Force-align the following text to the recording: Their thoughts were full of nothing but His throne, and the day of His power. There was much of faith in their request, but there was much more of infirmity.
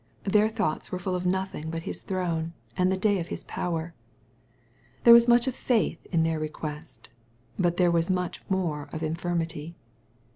Their 0.23 0.49
thoughts 0.49 0.91
were 0.91 0.97
full 0.97 1.13
of 1.13 1.27
nothing 1.27 1.69
but 1.69 1.83
His 1.83 2.01
throne, 2.01 2.53
and 2.75 2.91
the 2.91 2.97
day 2.97 3.19
of 3.19 3.27
His 3.27 3.43
power. 3.43 3.93
There 5.03 5.13
was 5.13 5.27
much 5.27 5.45
of 5.45 5.53
faith 5.53 6.03
in 6.07 6.23
their 6.23 6.39
request, 6.39 7.09
but 7.59 7.77
there 7.77 7.91
was 7.91 8.09
much 8.09 8.41
more 8.49 8.89
of 8.91 9.03
infirmity. 9.03 9.75